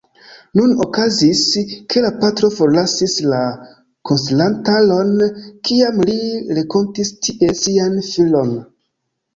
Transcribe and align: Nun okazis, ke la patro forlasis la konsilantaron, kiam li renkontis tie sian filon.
Nun 0.59 0.71
okazis, 0.85 1.41
ke 1.93 2.03
la 2.05 2.11
patro 2.23 2.49
forlasis 2.55 3.15
la 3.35 3.43
konsilantaron, 4.11 5.15
kiam 5.71 6.03
li 6.11 6.19
renkontis 6.59 7.17
tie 7.29 7.55
sian 7.65 8.05
filon. 8.13 8.57